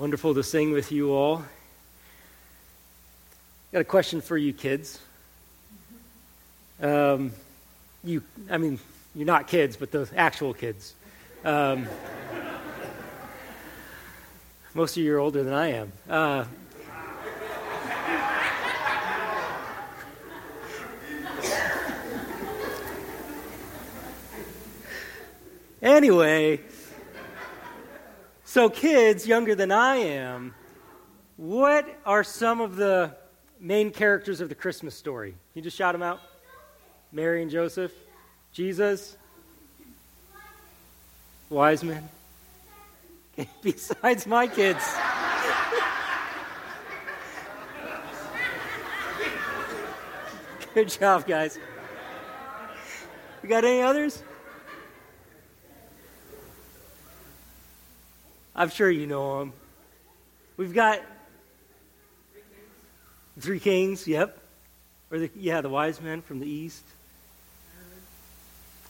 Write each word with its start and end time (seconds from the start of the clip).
Wonderful 0.00 0.32
to 0.32 0.42
sing 0.42 0.72
with 0.72 0.92
you 0.92 1.12
all. 1.12 1.44
Got 3.70 3.80
a 3.80 3.84
question 3.84 4.22
for 4.22 4.38
you, 4.38 4.54
kids. 4.54 4.98
Um, 6.80 7.32
you, 8.02 8.22
I 8.48 8.56
mean, 8.56 8.78
you're 9.14 9.26
not 9.26 9.46
kids, 9.46 9.76
but 9.76 9.90
the 9.90 10.08
actual 10.16 10.54
kids. 10.54 10.94
Um, 11.44 11.86
most 14.72 14.96
of 14.96 15.02
you 15.02 15.14
are 15.14 15.18
older 15.18 15.44
than 15.44 15.52
I 15.52 15.66
am. 15.68 15.92
Uh, 16.08 16.44
anyway, 25.82 26.60
so, 28.50 28.68
kids 28.68 29.28
younger 29.28 29.54
than 29.54 29.70
I 29.70 29.94
am, 29.98 30.56
what 31.36 31.88
are 32.04 32.24
some 32.24 32.60
of 32.60 32.74
the 32.74 33.14
main 33.60 33.92
characters 33.92 34.40
of 34.40 34.48
the 34.48 34.56
Christmas 34.56 34.96
story? 34.96 35.30
Can 35.30 35.38
you 35.54 35.62
just 35.62 35.76
shout 35.76 35.94
them 35.94 36.02
out? 36.02 36.20
Mary 37.12 37.42
and 37.42 37.50
Joseph, 37.52 37.92
Jesus, 38.52 39.16
wise 41.48 41.84
men. 41.84 42.08
Besides 43.62 44.26
my 44.26 44.48
kids. 44.48 44.84
Good 50.74 50.88
job, 50.88 51.24
guys. 51.24 51.56
We 53.44 53.48
got 53.48 53.64
any 53.64 53.82
others? 53.82 54.24
I'm 58.60 58.68
sure 58.68 58.90
you 58.90 59.06
know 59.06 59.38
them. 59.38 59.54
We've 60.58 60.74
got 60.74 61.00
three 63.38 63.58
kings, 63.58 64.06
yep. 64.06 64.38
Or 65.10 65.18
the, 65.18 65.30
yeah, 65.34 65.62
the 65.62 65.70
wise 65.70 65.98
men 65.98 66.20
from 66.20 66.40
the 66.40 66.46
east. 66.46 66.84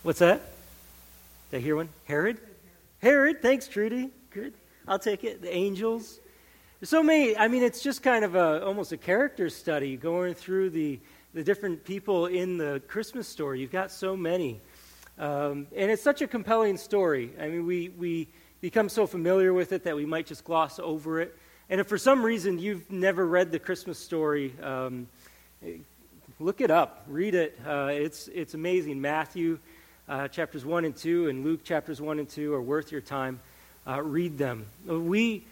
What's 0.02 0.18
that? 0.18 0.42
Did 1.52 1.58
I 1.58 1.60
hear 1.60 1.76
one? 1.76 1.88
Herod? 2.06 2.38
Herod, 3.00 3.42
thanks, 3.42 3.68
Trudy. 3.68 4.10
Good. 4.30 4.54
I'll 4.88 4.98
take 4.98 5.22
it. 5.22 5.40
The 5.40 5.54
angels. 5.54 6.18
There's 6.80 6.90
so 6.90 7.04
many. 7.04 7.36
I 7.36 7.46
mean, 7.46 7.62
it's 7.62 7.80
just 7.80 8.02
kind 8.02 8.24
of 8.24 8.34
a, 8.34 8.64
almost 8.64 8.90
a 8.90 8.96
character 8.96 9.48
study 9.48 9.96
going 9.96 10.34
through 10.34 10.70
the, 10.70 10.98
the 11.32 11.44
different 11.44 11.84
people 11.84 12.26
in 12.26 12.58
the 12.58 12.82
Christmas 12.88 13.28
story. 13.28 13.60
You've 13.60 13.70
got 13.70 13.92
so 13.92 14.16
many. 14.16 14.60
Um, 15.16 15.68
and 15.76 15.92
it's 15.92 16.02
such 16.02 16.22
a 16.22 16.26
compelling 16.26 16.76
story. 16.76 17.30
I 17.40 17.46
mean, 17.46 17.66
we, 17.66 17.90
we 17.90 18.26
become 18.60 18.88
so 18.88 19.06
familiar 19.06 19.52
with 19.52 19.72
it 19.72 19.84
that 19.84 19.96
we 19.96 20.04
might 20.04 20.26
just 20.26 20.44
gloss 20.44 20.78
over 20.78 21.20
it. 21.20 21.36
And 21.70 21.80
if 21.80 21.86
for 21.86 21.98
some 21.98 22.22
reason 22.22 22.58
you've 22.58 22.90
never 22.90 23.26
read 23.26 23.52
the 23.52 23.58
Christmas 23.58 23.98
story, 23.98 24.52
um, 24.62 25.08
look 26.38 26.60
it 26.60 26.70
up, 26.70 27.04
read 27.06 27.34
it. 27.34 27.58
Uh, 27.66 27.90
it's, 27.92 28.28
it's 28.28 28.54
amazing. 28.54 29.00
Matthew 29.00 29.58
uh, 30.08 30.28
chapters 30.28 30.64
1 30.64 30.84
and 30.84 30.96
2 30.96 31.28
and 31.28 31.44
Luke 31.44 31.64
chapters 31.64 32.00
1 32.00 32.18
and 32.18 32.28
2 32.28 32.52
are 32.52 32.60
worth 32.60 32.92
your 32.92 33.00
time. 33.00 33.40
Uh, 33.86 34.02
read 34.02 34.36
them. 34.36 34.66
We, 34.86 35.44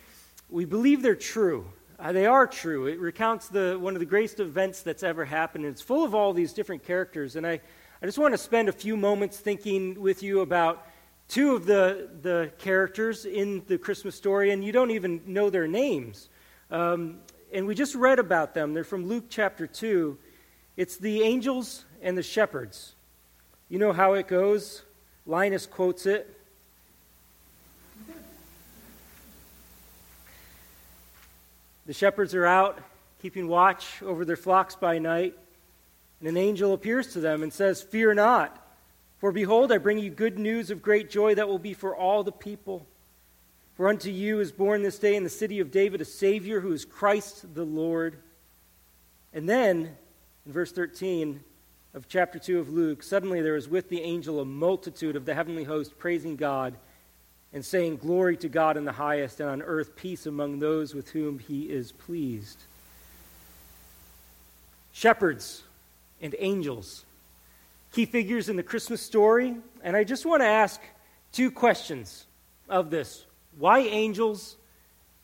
we 0.50 0.64
believe 0.64 1.00
they're 1.00 1.14
true. 1.14 1.64
Uh, 1.98 2.12
they 2.12 2.26
are 2.26 2.46
true. 2.46 2.86
It 2.86 3.00
recounts 3.00 3.48
the, 3.48 3.78
one 3.80 3.94
of 3.94 4.00
the 4.00 4.06
greatest 4.06 4.38
events 4.38 4.82
that's 4.82 5.02
ever 5.02 5.24
happened, 5.24 5.64
and 5.64 5.72
it's 5.72 5.82
full 5.82 6.04
of 6.04 6.14
all 6.14 6.32
these 6.32 6.52
different 6.52 6.84
characters. 6.84 7.36
And 7.36 7.46
I, 7.46 7.60
I 8.02 8.06
just 8.06 8.18
want 8.18 8.34
to 8.34 8.38
spend 8.38 8.68
a 8.68 8.72
few 8.72 8.96
moments 8.96 9.38
thinking 9.38 10.00
with 10.00 10.22
you 10.22 10.40
about 10.40 10.86
two 11.28 11.54
of 11.54 11.66
the, 11.66 12.08
the 12.22 12.50
characters 12.58 13.24
in 13.24 13.62
the 13.68 13.78
Christmas 13.78 14.14
story, 14.14 14.50
and 14.50 14.64
you 14.64 14.72
don't 14.72 14.90
even 14.90 15.20
know 15.26 15.50
their 15.50 15.68
names. 15.68 16.28
Um, 16.70 17.18
and 17.52 17.66
we 17.66 17.74
just 17.74 17.94
read 17.94 18.18
about 18.18 18.54
them. 18.54 18.74
They're 18.74 18.84
from 18.84 19.06
Luke 19.06 19.26
chapter 19.28 19.66
2. 19.66 20.18
It's 20.76 20.96
the 20.96 21.22
angels 21.22 21.84
and 22.02 22.16
the 22.16 22.22
shepherds. 22.22 22.94
You 23.68 23.78
know 23.78 23.92
how 23.92 24.14
it 24.14 24.28
goes. 24.28 24.82
Linus 25.26 25.66
quotes 25.66 26.06
it. 26.06 26.34
The 31.86 31.94
shepherds 31.94 32.34
are 32.34 32.44
out 32.44 32.78
keeping 33.20 33.48
watch 33.48 34.02
over 34.02 34.24
their 34.24 34.36
flocks 34.36 34.76
by 34.76 34.98
night, 34.98 35.36
and 36.20 36.28
an 36.28 36.36
angel 36.36 36.72
appears 36.72 37.12
to 37.14 37.20
them 37.20 37.42
and 37.42 37.52
says, 37.52 37.82
Fear 37.82 38.14
not. 38.14 38.67
For 39.18 39.32
behold, 39.32 39.72
I 39.72 39.78
bring 39.78 39.98
you 39.98 40.10
good 40.10 40.38
news 40.38 40.70
of 40.70 40.80
great 40.80 41.10
joy 41.10 41.34
that 41.34 41.48
will 41.48 41.58
be 41.58 41.74
for 41.74 41.94
all 41.94 42.22
the 42.22 42.32
people. 42.32 42.86
For 43.74 43.88
unto 43.88 44.10
you 44.10 44.40
is 44.40 44.52
born 44.52 44.82
this 44.82 44.98
day 44.98 45.16
in 45.16 45.24
the 45.24 45.30
city 45.30 45.60
of 45.60 45.70
David 45.70 46.00
a 46.00 46.04
Savior 46.04 46.60
who 46.60 46.72
is 46.72 46.84
Christ 46.84 47.54
the 47.54 47.64
Lord. 47.64 48.16
And 49.32 49.48
then, 49.48 49.96
in 50.46 50.52
verse 50.52 50.72
13 50.72 51.40
of 51.94 52.08
chapter 52.08 52.38
2 52.38 52.60
of 52.60 52.68
Luke, 52.70 53.02
suddenly 53.02 53.40
there 53.40 53.54
was 53.54 53.68
with 53.68 53.88
the 53.88 54.00
angel 54.02 54.40
a 54.40 54.44
multitude 54.44 55.16
of 55.16 55.24
the 55.24 55.34
heavenly 55.34 55.64
host 55.64 55.98
praising 55.98 56.36
God 56.36 56.76
and 57.52 57.64
saying, 57.64 57.96
Glory 57.96 58.36
to 58.38 58.48
God 58.48 58.76
in 58.76 58.84
the 58.84 58.92
highest, 58.92 59.40
and 59.40 59.48
on 59.48 59.62
earth 59.62 59.96
peace 59.96 60.26
among 60.26 60.58
those 60.58 60.94
with 60.94 61.10
whom 61.10 61.38
he 61.38 61.62
is 61.70 61.92
pleased. 61.92 62.58
Shepherds 64.92 65.62
and 66.20 66.34
angels 66.38 67.04
key 67.92 68.06
figures 68.06 68.48
in 68.48 68.56
the 68.56 68.62
Christmas 68.62 69.00
story, 69.00 69.56
and 69.82 69.96
I 69.96 70.04
just 70.04 70.26
want 70.26 70.42
to 70.42 70.46
ask 70.46 70.80
two 71.32 71.50
questions 71.50 72.26
of 72.68 72.90
this 72.90 73.24
why 73.58 73.80
angels 73.80 74.56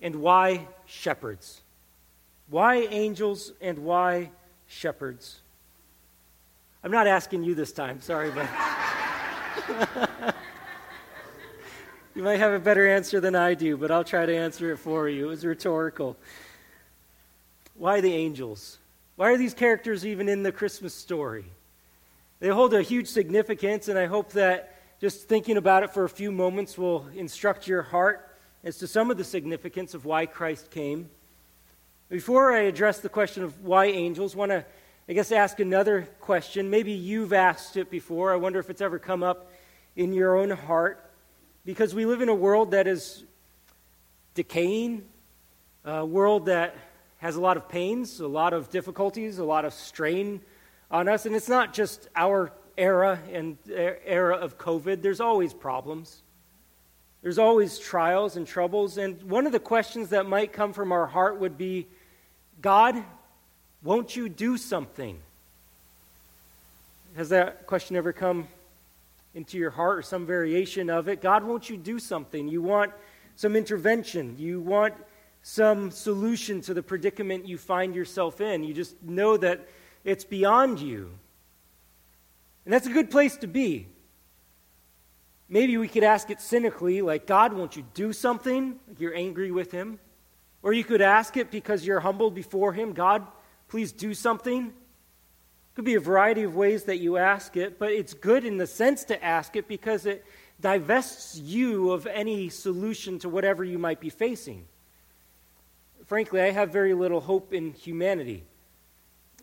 and 0.01 0.17
why 0.17 0.67
shepherds? 0.87 1.63
Why 2.49 2.77
angels 2.91 3.53
and 3.61 3.79
why 3.79 4.31
shepherds? 4.67 5.41
I'm 6.83 6.91
not 6.91 7.07
asking 7.07 7.45
you 7.45 7.55
this 7.55 7.73
time, 7.73 8.01
sorry, 8.03 8.31
but 8.31 8.47
you 12.15 12.23
might 12.23 12.39
have 12.39 12.53
a 12.53 12.59
better 12.59 12.87
answer 12.87 13.21
than 13.21 13.35
I 13.35 13.55
do, 13.55 13.79
but 13.79 13.91
I'll 13.91 14.05
try 14.05 14.27
to 14.27 14.37
answer 14.37 14.73
it 14.73 14.77
for 14.77 15.09
you. 15.09 15.25
It 15.25 15.29
was 15.29 15.47
rhetorical. 15.47 16.19
Why 17.75 18.03
the 18.03 18.13
angels? 18.13 18.79
Why 19.17 19.31
are 19.31 19.39
these 19.39 19.55
characters 19.55 20.05
even 20.05 20.29
in 20.29 20.43
the 20.43 20.53
Christmas 20.53 20.93
story? 20.95 21.47
They 22.45 22.51
hold 22.51 22.75
a 22.75 22.83
huge 22.83 23.09
significance, 23.09 23.89
and 23.89 23.99
I 23.99 24.05
hope 24.05 24.33
that 24.33 24.77
just 25.01 25.31
thinking 25.31 25.57
about 25.57 25.83
it 25.83 25.95
for 25.95 26.05
a 26.05 26.11
few 26.11 26.31
moments 26.31 26.77
will 26.77 27.07
instruct 27.15 27.67
your 27.67 27.81
heart 27.81 28.37
as 28.63 28.77
to 28.81 28.87
some 28.87 29.11
of 29.11 29.17
the 29.17 29.25
significance 29.25 29.95
of 29.95 30.05
why 30.05 30.27
Christ 30.27 30.71
came. 30.71 31.09
Before 32.11 32.53
I 32.53 32.65
address 32.65 33.01
the 33.01 33.09
question 33.09 33.45
of 33.45 33.65
why 33.65 33.87
angels, 33.87 34.35
I 34.35 34.39
want 34.39 34.51
to, 34.51 34.67
I 35.09 35.15
guess, 35.15 35.33
ask 35.33 35.59
another 35.59 36.03
question. 36.21 36.69
Maybe 36.69 36.93
you've 36.93 37.33
asked 37.33 37.79
it 37.79 37.91
before. 37.91 38.31
I 38.31 38.37
wonder 38.37 38.59
if 38.59 38.69
it's 38.69 38.83
ever 38.83 38.99
come 38.99 39.23
up 39.23 39.51
in 39.97 40.13
your 40.13 40.37
own 40.37 40.51
heart. 40.51 41.03
Because 41.65 41.95
we 41.95 42.05
live 42.05 42.21
in 42.21 42.29
a 42.29 42.35
world 42.35 42.73
that 42.73 42.87
is 42.87 43.25
decaying, 44.35 45.07
a 45.87 46.05
world 46.05 46.45
that 46.45 46.77
has 47.21 47.37
a 47.37 47.41
lot 47.41 47.57
of 47.57 47.71
pains, 47.71 48.21
a 48.21 48.29
lot 48.29 48.53
of 48.53 48.69
difficulties, 48.69 49.39
a 49.39 49.45
lot 49.45 49.65
of 49.65 49.73
strain 49.73 50.43
on 50.91 51.09
us. 51.09 51.27
And 51.27 51.35
it's 51.35 51.49
not 51.49 51.73
just 51.73 52.09
our 52.15 52.53
era 52.77 53.19
and 53.33 53.57
era 53.69 54.37
of 54.37 54.59
COVID, 54.59 55.03
there's 55.03 55.21
always 55.21 55.55
problems. 55.55 56.23
There's 57.23 57.39
always 57.39 57.79
trials 57.79 58.37
and 58.37 58.47
troubles. 58.47 58.99
And 58.99 59.23
one 59.23 59.47
of 59.47 59.53
the 59.53 59.61
questions 59.61 60.11
that 60.11 60.27
might 60.27 60.53
come 60.53 60.73
from 60.73 60.93
our 60.93 61.07
heart 61.07 61.41
would 61.41 61.57
be 61.57 61.87
God, 62.61 63.03
won't 63.83 64.15
you 64.15 64.29
do 64.29 64.57
something? 64.57 65.19
Has 67.17 67.29
that 67.31 67.67
question 67.67 67.97
ever 67.97 68.13
come 68.13 68.49
into 69.35 69.57
your 69.57 69.71
heart 69.71 69.99
or 69.99 70.03
some 70.03 70.27
variation 70.27 70.91
of 70.91 71.09
it? 71.09 71.23
God, 71.23 71.45
won't 71.45 71.71
you 71.71 71.77
do 71.77 71.99
something? 71.99 72.49
You 72.49 72.61
want 72.61 72.93
some 73.37 73.57
intervention. 73.57 74.37
You 74.39 74.61
want 74.61 74.95
some 75.43 75.91
solution 75.91 76.61
to 76.63 76.75
the 76.75 76.83
predicament 76.83 77.47
you 77.47 77.59
find 77.59 77.95
yourself 77.95 78.41
in. 78.41 78.65
You 78.65 78.75
just 78.75 79.03
know 79.03 79.37
that 79.37 79.67
it's 80.05 80.25
beyond 80.25 80.81
you. 80.81 81.11
And 82.65 82.73
that's 82.73 82.87
a 82.87 82.93
good 82.93 83.11
place 83.11 83.37
to 83.39 83.47
be. 83.47 83.89
Maybe 85.49 85.77
we 85.77 85.89
could 85.89 86.05
ask 86.05 86.31
it 86.31 86.41
cynically, 86.41 87.03
like, 87.03 87.27
God, 87.27 87.53
won't 87.53 87.77
you 87.77 87.85
do 87.95 88.13
something? 88.13 88.79
Like 88.89 89.01
you're 89.01 89.15
angry 89.15 89.51
with 89.51 89.71
Him. 89.71 89.99
Or 90.63 90.73
you 90.73 90.85
could 90.85 91.03
ask 91.03 91.37
it 91.37 91.51
because 91.51 91.87
you're 91.87 92.01
humbled 92.01 92.35
before 92.35 92.73
Him, 92.73 92.93
God, 92.93 93.27
please 93.69 93.93
do 93.93 94.15
something. 94.15 94.73
Could 95.75 95.85
be 95.85 95.95
a 95.95 96.01
variety 96.01 96.45
of 96.45 96.55
ways 96.55 96.85
that 96.85 96.99
you 96.99 97.17
ask 97.17 97.57
it, 97.57 97.79
but 97.79 97.91
it's 97.91 98.15
good 98.15 98.45
in 98.45 98.57
the 98.57 98.67
sense 98.67 99.05
to 99.05 99.23
ask 99.23 99.57
it 99.57 99.69
because 99.69 100.07
it 100.07 100.25
divests 100.61 101.37
you 101.37 101.91
of 101.91 102.07
any 102.07 102.49
solution 102.49 103.19
to 103.19 103.29
whatever 103.29 103.65
you 103.65 103.79
might 103.79 104.01
be 104.01 104.09
facing. 104.09 104.67
Frankly, 106.07 106.41
I 106.41 106.51
have 106.51 106.71
very 106.71 106.95
little 106.95 107.21
hope 107.21 107.53
in 107.53 107.73
humanity. 107.73 108.45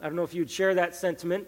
I 0.02 0.06
don't 0.06 0.16
know 0.16 0.24
if 0.24 0.34
you'd 0.34 0.50
share 0.50 0.74
that 0.76 0.96
sentiment. 0.96 1.48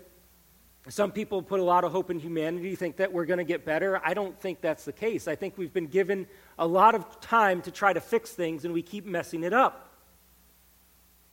Some 0.89 1.11
people 1.11 1.41
put 1.41 1.59
a 1.59 1.63
lot 1.63 1.83
of 1.83 1.91
hope 1.91 2.11
in 2.11 2.19
humanity, 2.19 2.75
think 2.75 2.97
that 2.97 3.11
we're 3.11 3.25
going 3.25 3.39
to 3.39 3.44
get 3.44 3.65
better. 3.65 4.00
I 4.03 4.13
don't 4.13 4.39
think 4.39 4.61
that's 4.61 4.85
the 4.85 4.91
case. 4.91 5.27
I 5.27 5.35
think 5.35 5.57
we've 5.57 5.73
been 5.73 5.88
given 5.88 6.27
a 6.59 6.67
lot 6.67 6.94
of 6.94 7.19
time 7.19 7.61
to 7.63 7.71
try 7.71 7.94
to 7.94 8.01
fix 8.01 8.31
things, 8.31 8.63
and 8.63 8.73
we 8.73 8.81
keep 8.81 9.05
messing 9.05 9.44
it 9.44 9.53
up. 9.53 9.89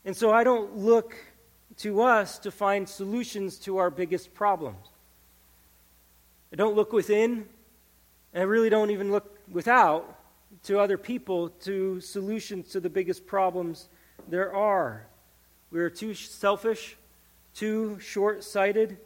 And 0.04 0.16
so 0.16 0.32
I 0.32 0.44
don't 0.44 0.76
look 0.76 1.14
to 1.78 2.00
us 2.02 2.38
to 2.40 2.50
find 2.50 2.88
solutions 2.88 3.58
to 3.60 3.78
our 3.78 3.90
biggest 3.90 4.32
problems. 4.32 4.86
I 6.52 6.56
don't 6.56 6.74
look 6.74 6.92
within, 6.92 7.46
and 8.32 8.42
I 8.42 8.46
really 8.46 8.70
don't 8.70 8.90
even 8.90 9.10
look 9.10 9.36
without 9.50 10.18
to 10.64 10.78
other 10.78 10.96
people 10.96 11.50
to 11.50 12.00
solutions 12.00 12.70
to 12.70 12.80
the 12.80 12.88
biggest 12.88 13.26
problems 13.26 13.88
there 14.28 14.54
are. 14.54 15.06
We 15.70 15.80
are 15.80 15.90
too 15.90 16.14
selfish, 16.14 16.96
too 17.54 17.98
short 18.00 18.44
sighted 18.44 18.98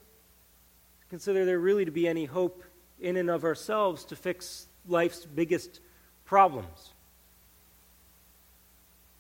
consider 1.15 1.45
there 1.45 1.61
really 1.61 1.85
to 1.85 1.93
be 1.93 2.09
any 2.09 2.25
hope 2.25 2.65
in 3.01 3.17
and 3.17 3.31
of 3.31 3.45
ourselves 3.45 4.05
to 4.05 4.17
fix 4.17 4.67
life's 4.89 5.25
biggest 5.25 5.79
problems. 6.25 6.93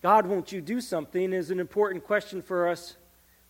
God, 0.03 0.27
won't 0.27 0.51
you 0.51 0.61
do 0.61 0.81
something 0.81 1.33
is 1.33 1.53
an 1.53 1.61
important 1.61 2.05
question 2.05 2.43
for 2.43 2.69
us 2.69 2.97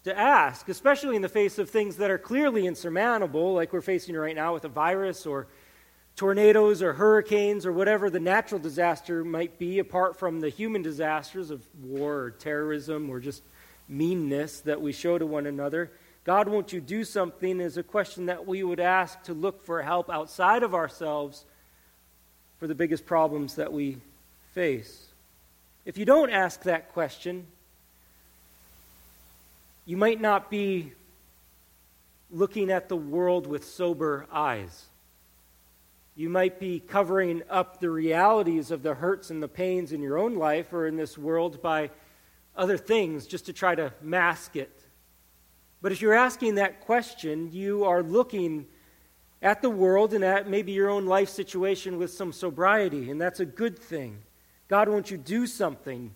to 0.04 0.14
ask, 0.14 0.68
especially 0.68 1.16
in 1.16 1.22
the 1.22 1.28
face 1.28 1.58
of 1.58 1.70
things 1.70 1.96
that 1.96 2.10
are 2.10 2.18
clearly 2.18 2.66
insurmountable, 2.66 3.54
like 3.54 3.72
we're 3.72 3.80
facing 3.80 4.14
right 4.14 4.36
now 4.36 4.52
with 4.52 4.66
a 4.66 4.68
virus 4.68 5.24
or 5.24 5.46
tornadoes 6.14 6.82
or 6.82 6.92
hurricanes 6.92 7.64
or 7.64 7.72
whatever 7.72 8.10
the 8.10 8.20
natural 8.20 8.60
disaster 8.60 9.24
might 9.24 9.58
be, 9.58 9.78
apart 9.78 10.18
from 10.18 10.40
the 10.40 10.50
human 10.50 10.82
disasters 10.82 11.50
of 11.50 11.66
war 11.82 12.14
or 12.14 12.30
terrorism 12.32 13.08
or 13.08 13.20
just 13.20 13.42
meanness 13.88 14.60
that 14.60 14.80
we 14.80 14.92
show 14.92 15.18
to 15.18 15.26
one 15.26 15.46
another. 15.46 15.90
God, 16.24 16.48
won't 16.48 16.72
you 16.72 16.80
do 16.80 17.04
something 17.04 17.60
is 17.60 17.76
a 17.76 17.82
question 17.82 18.26
that 18.26 18.46
we 18.46 18.62
would 18.62 18.80
ask 18.80 19.22
to 19.24 19.34
look 19.34 19.64
for 19.64 19.82
help 19.82 20.08
outside 20.08 20.62
of 20.62 20.74
ourselves 20.74 21.44
for 22.58 22.66
the 22.66 22.74
biggest 22.74 23.04
problems 23.04 23.56
that 23.56 23.72
we 23.72 23.98
face. 24.52 25.08
If 25.84 25.98
you 25.98 26.06
don't 26.06 26.30
ask 26.30 26.62
that 26.62 26.92
question, 26.92 27.46
you 29.84 29.98
might 29.98 30.20
not 30.20 30.50
be 30.50 30.92
looking 32.30 32.70
at 32.70 32.88
the 32.88 32.96
world 32.96 33.46
with 33.46 33.64
sober 33.64 34.26
eyes. 34.32 34.86
You 36.16 36.30
might 36.30 36.58
be 36.58 36.80
covering 36.80 37.42
up 37.50 37.80
the 37.80 37.90
realities 37.90 38.70
of 38.70 38.82
the 38.82 38.94
hurts 38.94 39.30
and 39.30 39.42
the 39.42 39.48
pains 39.48 39.92
in 39.92 40.00
your 40.00 40.16
own 40.16 40.36
life 40.36 40.72
or 40.72 40.86
in 40.86 40.96
this 40.96 41.18
world 41.18 41.60
by 41.60 41.90
other 42.56 42.76
things 42.76 43.26
just 43.26 43.46
to 43.46 43.52
try 43.52 43.74
to 43.74 43.92
mask 44.02 44.56
it 44.56 44.84
but 45.84 45.92
if 45.92 46.00
you're 46.00 46.14
asking 46.14 46.54
that 46.54 46.80
question, 46.80 47.52
you 47.52 47.84
are 47.84 48.02
looking 48.02 48.64
at 49.42 49.60
the 49.60 49.68
world 49.68 50.14
and 50.14 50.24
at 50.24 50.48
maybe 50.48 50.72
your 50.72 50.88
own 50.88 51.04
life 51.04 51.28
situation 51.28 51.98
with 51.98 52.10
some 52.10 52.32
sobriety, 52.32 53.10
and 53.10 53.20
that's 53.20 53.40
a 53.40 53.44
good 53.44 53.78
thing. 53.78 54.16
God, 54.68 54.88
won't 54.88 55.10
you 55.10 55.18
do 55.18 55.46
something? 55.46 56.10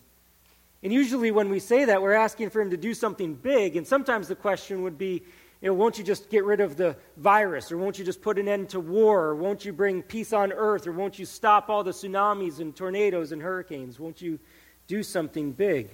And 0.81 0.91
usually, 0.91 1.29
when 1.29 1.49
we 1.49 1.59
say 1.59 1.85
that, 1.85 2.01
we're 2.01 2.13
asking 2.13 2.49
for 2.49 2.61
Him 2.61 2.71
to 2.71 2.77
do 2.77 2.95
something 2.95 3.35
big, 3.35 3.75
and 3.75 3.85
sometimes 3.85 4.27
the 4.27 4.35
question 4.35 4.81
would 4.81 4.97
be, 4.97 5.21
you 5.61 5.67
know, 5.69 5.75
won't 5.75 5.99
you 5.99 6.03
just 6.03 6.31
get 6.31 6.45
rid 6.45 6.61
of 6.61 6.75
the 6.75 6.95
virus, 7.17 7.71
or 7.71 7.77
won't 7.77 7.99
you 7.99 8.03
just 8.03 8.23
put 8.23 8.39
an 8.39 8.47
end 8.47 8.69
to 8.69 8.79
war, 8.79 9.25
or 9.25 9.35
won't 9.35 9.63
you 9.63 9.71
bring 9.71 10.01
peace 10.01 10.33
on 10.33 10.51
earth, 10.51 10.87
or 10.87 10.93
won't 10.93 11.19
you 11.19 11.27
stop 11.27 11.69
all 11.69 11.83
the 11.83 11.91
tsunamis 11.91 12.59
and 12.59 12.75
tornadoes 12.75 13.33
and 13.33 13.39
hurricanes? 13.39 13.99
Won't 13.99 14.19
you 14.19 14.39
do 14.87 15.03
something 15.03 15.51
big? 15.51 15.91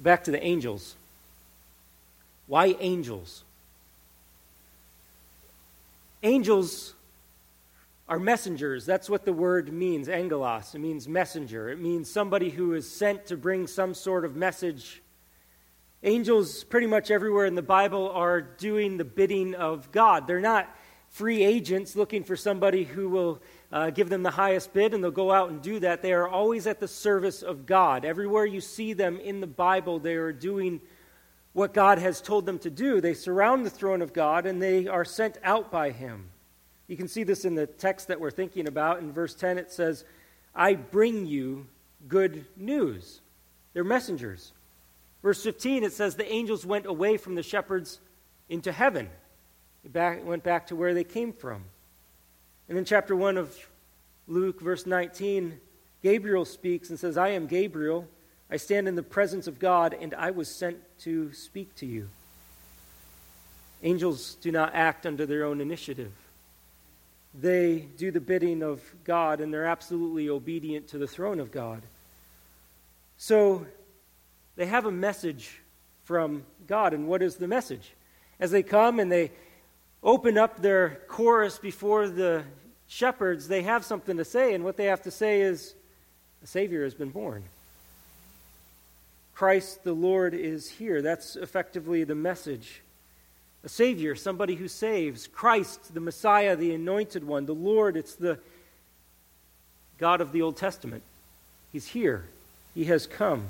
Back 0.00 0.24
to 0.24 0.30
the 0.30 0.42
angels. 0.42 0.96
Why 2.46 2.74
angels? 2.80 3.44
Angels 6.22 6.94
are 8.08 8.18
messengers. 8.18 8.84
That's 8.86 9.08
what 9.08 9.24
the 9.24 9.32
word 9.32 9.72
means, 9.72 10.08
angelos. 10.08 10.74
It 10.74 10.80
means 10.80 11.06
messenger. 11.06 11.68
It 11.68 11.78
means 11.78 12.10
somebody 12.10 12.50
who 12.50 12.74
is 12.74 12.90
sent 12.90 13.26
to 13.26 13.36
bring 13.36 13.66
some 13.66 13.94
sort 13.94 14.24
of 14.24 14.34
message. 14.36 15.00
Angels, 16.02 16.64
pretty 16.64 16.86
much 16.86 17.10
everywhere 17.10 17.46
in 17.46 17.54
the 17.54 17.62
Bible, 17.62 18.10
are 18.10 18.40
doing 18.40 18.96
the 18.96 19.04
bidding 19.04 19.54
of 19.54 19.92
God. 19.92 20.26
They're 20.26 20.40
not 20.40 20.68
free 21.10 21.42
agents 21.42 21.96
looking 21.96 22.24
for 22.24 22.36
somebody 22.36 22.84
who 22.84 23.08
will 23.08 23.42
uh, 23.72 23.90
give 23.90 24.08
them 24.08 24.22
the 24.22 24.30
highest 24.30 24.72
bid 24.72 24.94
and 24.94 25.02
they'll 25.02 25.10
go 25.10 25.30
out 25.30 25.50
and 25.50 25.60
do 25.60 25.80
that. 25.80 26.02
They 26.02 26.12
are 26.12 26.28
always 26.28 26.66
at 26.66 26.80
the 26.80 26.88
service 26.88 27.42
of 27.42 27.66
God. 27.66 28.04
Everywhere 28.04 28.46
you 28.46 28.60
see 28.60 28.92
them 28.92 29.18
in 29.18 29.40
the 29.40 29.46
Bible, 29.46 29.98
they 29.98 30.14
are 30.14 30.32
doing 30.32 30.80
what 31.52 31.74
God 31.74 31.98
has 31.98 32.20
told 32.20 32.46
them 32.46 32.58
to 32.60 32.70
do. 32.70 33.00
They 33.00 33.14
surround 33.14 33.66
the 33.66 33.70
throne 33.70 34.02
of 34.02 34.12
God 34.12 34.46
and 34.46 34.62
they 34.62 34.86
are 34.86 35.04
sent 35.04 35.36
out 35.42 35.70
by 35.70 35.90
Him. 35.90 36.30
You 36.86 36.96
can 36.96 37.08
see 37.08 37.24
this 37.24 37.44
in 37.44 37.54
the 37.54 37.66
text 37.66 38.08
that 38.08 38.20
we're 38.20 38.30
thinking 38.30 38.68
about. 38.68 39.00
In 39.00 39.12
verse 39.12 39.34
10, 39.34 39.58
it 39.58 39.70
says, 39.70 40.04
I 40.54 40.74
bring 40.74 41.26
you 41.26 41.66
good 42.08 42.46
news. 42.56 43.20
They're 43.72 43.84
messengers. 43.84 44.52
Verse 45.22 45.42
15, 45.42 45.84
it 45.84 45.92
says, 45.92 46.14
The 46.14 46.30
angels 46.30 46.64
went 46.64 46.86
away 46.86 47.16
from 47.16 47.34
the 47.34 47.42
shepherds 47.42 48.00
into 48.48 48.72
heaven. 48.72 49.08
Back, 49.84 50.24
went 50.24 50.42
back 50.42 50.66
to 50.68 50.76
where 50.76 50.94
they 50.94 51.04
came 51.04 51.32
from. 51.32 51.64
And 52.68 52.78
in 52.78 52.84
chapter 52.84 53.16
1 53.16 53.36
of 53.36 53.56
Luke, 54.28 54.60
verse 54.60 54.86
19, 54.86 55.58
Gabriel 56.02 56.44
speaks 56.44 56.90
and 56.90 56.98
says, 56.98 57.16
I 57.16 57.30
am 57.30 57.46
Gabriel. 57.46 58.06
I 58.50 58.56
stand 58.56 58.88
in 58.88 58.94
the 58.94 59.02
presence 59.02 59.46
of 59.46 59.58
God, 59.58 59.96
and 59.98 60.14
I 60.14 60.30
was 60.30 60.48
sent 60.48 60.78
to 61.00 61.32
speak 61.32 61.74
to 61.76 61.86
you. 61.86 62.08
Angels 63.82 64.36
do 64.36 64.52
not 64.52 64.74
act 64.74 65.06
under 65.06 65.24
their 65.24 65.44
own 65.44 65.60
initiative. 65.60 66.12
They 67.34 67.86
do 67.96 68.10
the 68.10 68.20
bidding 68.20 68.62
of 68.62 68.82
God, 69.04 69.40
and 69.40 69.52
they're 69.52 69.66
absolutely 69.66 70.28
obedient 70.28 70.88
to 70.88 70.98
the 70.98 71.06
throne 71.06 71.40
of 71.40 71.50
God. 71.52 71.82
So 73.16 73.66
they 74.56 74.66
have 74.66 74.84
a 74.84 74.92
message 74.92 75.60
from 76.04 76.44
God. 76.66 76.92
And 76.92 77.06
what 77.06 77.22
is 77.22 77.36
the 77.36 77.48
message? 77.48 77.92
As 78.38 78.50
they 78.50 78.62
come 78.62 78.98
and 78.98 79.10
they 79.10 79.30
open 80.02 80.38
up 80.38 80.60
their 80.60 81.00
chorus 81.08 81.58
before 81.58 82.08
the 82.08 82.44
shepherds, 82.88 83.48
they 83.48 83.62
have 83.62 83.84
something 83.84 84.16
to 84.16 84.24
say, 84.24 84.54
and 84.54 84.64
what 84.64 84.76
they 84.76 84.86
have 84.86 85.02
to 85.02 85.10
say 85.10 85.42
is, 85.42 85.74
a 86.42 86.46
Savior 86.46 86.84
has 86.84 86.94
been 86.94 87.10
born. 87.10 87.44
Christ 89.34 89.84
the 89.84 89.92
Lord 89.92 90.34
is 90.34 90.68
here. 90.68 91.00
That's 91.00 91.36
effectively 91.36 92.04
the 92.04 92.14
message. 92.14 92.82
A 93.64 93.68
Savior, 93.68 94.14
somebody 94.14 94.54
who 94.54 94.68
saves. 94.68 95.26
Christ, 95.26 95.94
the 95.94 96.00
Messiah, 96.00 96.56
the 96.56 96.74
anointed 96.74 97.24
one. 97.24 97.46
The 97.46 97.54
Lord, 97.54 97.96
it's 97.96 98.14
the 98.14 98.38
God 99.98 100.20
of 100.20 100.32
the 100.32 100.42
Old 100.42 100.56
Testament. 100.56 101.02
He's 101.72 101.86
here, 101.86 102.24
He 102.74 102.84
has 102.86 103.06
come. 103.06 103.48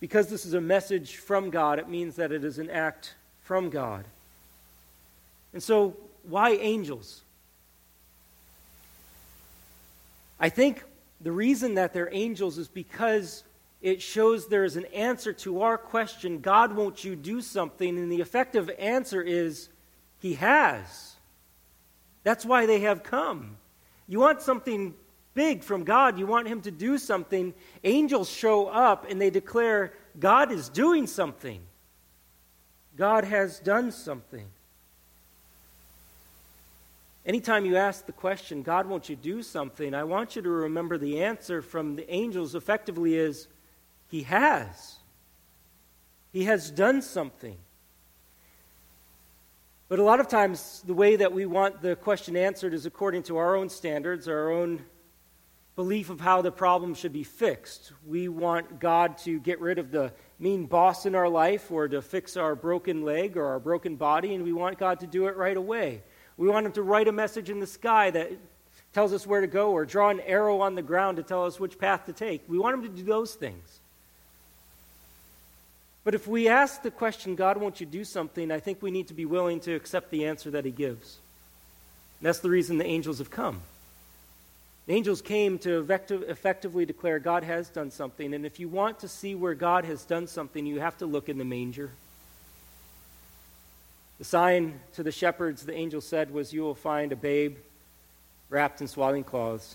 Because 0.00 0.28
this 0.28 0.44
is 0.44 0.54
a 0.54 0.60
message 0.60 1.16
from 1.16 1.50
God, 1.50 1.78
it 1.78 1.88
means 1.88 2.16
that 2.16 2.32
it 2.32 2.44
is 2.44 2.58
an 2.58 2.68
act 2.68 3.14
from 3.42 3.70
God. 3.70 4.04
And 5.52 5.62
so, 5.62 5.96
why 6.22 6.50
angels? 6.52 7.22
I 10.40 10.48
think 10.48 10.82
the 11.20 11.32
reason 11.32 11.74
that 11.74 11.92
they're 11.92 12.12
angels 12.12 12.58
is 12.58 12.68
because 12.68 13.44
it 13.80 14.00
shows 14.00 14.48
there 14.48 14.64
is 14.64 14.76
an 14.76 14.86
answer 14.86 15.32
to 15.32 15.62
our 15.62 15.76
question 15.76 16.40
God, 16.40 16.74
won't 16.74 17.04
you 17.04 17.16
do 17.16 17.40
something? 17.40 17.98
And 17.98 18.10
the 18.10 18.20
effective 18.20 18.70
answer 18.78 19.20
is 19.20 19.68
He 20.18 20.34
has. 20.34 21.16
That's 22.24 22.44
why 22.44 22.66
they 22.66 22.80
have 22.80 23.02
come. 23.02 23.56
You 24.08 24.20
want 24.20 24.40
something 24.40 24.94
big 25.34 25.64
from 25.64 25.84
God, 25.84 26.18
you 26.18 26.26
want 26.26 26.48
Him 26.48 26.60
to 26.62 26.70
do 26.70 26.98
something. 26.98 27.54
Angels 27.84 28.28
show 28.28 28.66
up 28.68 29.10
and 29.10 29.20
they 29.20 29.30
declare, 29.30 29.92
God 30.18 30.52
is 30.52 30.68
doing 30.68 31.06
something. 31.06 31.60
God 32.96 33.24
has 33.24 33.58
done 33.58 33.90
something. 33.90 34.46
Anytime 37.24 37.64
you 37.64 37.76
ask 37.76 38.04
the 38.04 38.12
question, 38.12 38.62
God, 38.62 38.86
won't 38.86 39.08
you 39.08 39.14
do 39.14 39.42
something? 39.42 39.94
I 39.94 40.02
want 40.04 40.34
you 40.34 40.42
to 40.42 40.50
remember 40.50 40.98
the 40.98 41.22
answer 41.22 41.62
from 41.62 41.94
the 41.94 42.12
angels 42.12 42.54
effectively 42.56 43.14
is, 43.14 43.46
He 44.08 44.22
has. 44.24 44.96
He 46.32 46.44
has 46.44 46.70
done 46.70 47.00
something. 47.00 47.56
But 49.88 49.98
a 49.98 50.02
lot 50.02 50.20
of 50.20 50.26
times, 50.26 50.82
the 50.86 50.94
way 50.94 51.16
that 51.16 51.32
we 51.32 51.46
want 51.46 51.82
the 51.82 51.94
question 51.94 52.36
answered 52.36 52.74
is 52.74 52.86
according 52.86 53.24
to 53.24 53.36
our 53.36 53.54
own 53.54 53.68
standards, 53.68 54.26
our 54.26 54.50
own 54.50 54.82
belief 55.76 56.10
of 56.10 56.20
how 56.20 56.42
the 56.42 56.50
problem 56.50 56.94
should 56.94 57.12
be 57.12 57.22
fixed. 57.22 57.92
We 58.06 58.28
want 58.28 58.80
God 58.80 59.16
to 59.18 59.38
get 59.38 59.60
rid 59.60 59.78
of 59.78 59.90
the 59.90 60.12
mean 60.38 60.66
boss 60.66 61.06
in 61.06 61.14
our 61.14 61.28
life 61.28 61.70
or 61.70 61.88
to 61.88 62.02
fix 62.02 62.36
our 62.36 62.54
broken 62.54 63.04
leg 63.04 63.36
or 63.36 63.46
our 63.46 63.60
broken 63.60 63.96
body, 63.96 64.34
and 64.34 64.42
we 64.42 64.52
want 64.52 64.78
God 64.78 65.00
to 65.00 65.06
do 65.06 65.28
it 65.28 65.36
right 65.36 65.56
away. 65.56 66.02
We 66.42 66.48
want 66.48 66.66
him 66.66 66.72
to 66.72 66.82
write 66.82 67.06
a 67.06 67.12
message 67.12 67.50
in 67.50 67.60
the 67.60 67.68
sky 67.68 68.10
that 68.10 68.32
tells 68.92 69.12
us 69.12 69.24
where 69.24 69.42
to 69.42 69.46
go 69.46 69.70
or 69.70 69.84
draw 69.84 70.08
an 70.08 70.18
arrow 70.18 70.60
on 70.60 70.74
the 70.74 70.82
ground 70.82 71.18
to 71.18 71.22
tell 71.22 71.46
us 71.46 71.60
which 71.60 71.78
path 71.78 72.06
to 72.06 72.12
take. 72.12 72.42
We 72.48 72.58
want 72.58 72.74
him 72.74 72.82
to 72.82 72.88
do 72.88 73.04
those 73.04 73.34
things. 73.34 73.78
But 76.02 76.16
if 76.16 76.26
we 76.26 76.48
ask 76.48 76.82
the 76.82 76.90
question, 76.90 77.36
God, 77.36 77.58
won't 77.58 77.78
you 77.78 77.86
do 77.86 78.02
something, 78.02 78.50
I 78.50 78.58
think 78.58 78.82
we 78.82 78.90
need 78.90 79.06
to 79.06 79.14
be 79.14 79.24
willing 79.24 79.60
to 79.60 79.74
accept 79.74 80.10
the 80.10 80.24
answer 80.26 80.50
that 80.50 80.64
He 80.64 80.72
gives. 80.72 81.18
And 82.18 82.26
that's 82.26 82.40
the 82.40 82.50
reason 82.50 82.76
the 82.76 82.86
angels 82.86 83.18
have 83.18 83.30
come. 83.30 83.60
The 84.88 84.94
angels 84.94 85.22
came 85.22 85.60
to 85.60 85.86
effectively 86.28 86.86
declare 86.86 87.20
God 87.20 87.44
has 87.44 87.68
done 87.68 87.92
something. 87.92 88.34
And 88.34 88.44
if 88.44 88.58
you 88.58 88.68
want 88.68 88.98
to 88.98 89.08
see 89.08 89.36
where 89.36 89.54
God 89.54 89.84
has 89.84 90.04
done 90.04 90.26
something, 90.26 90.66
you 90.66 90.80
have 90.80 90.98
to 90.98 91.06
look 91.06 91.28
in 91.28 91.38
the 91.38 91.44
manger. 91.44 91.92
The 94.22 94.28
sign 94.28 94.78
to 94.92 95.02
the 95.02 95.10
shepherds, 95.10 95.64
the 95.64 95.74
angel 95.74 96.00
said, 96.00 96.30
was, 96.30 96.52
You 96.52 96.62
will 96.62 96.76
find 96.76 97.10
a 97.10 97.16
babe 97.16 97.56
wrapped 98.50 98.80
in 98.80 98.86
swaddling 98.86 99.24
cloths 99.24 99.74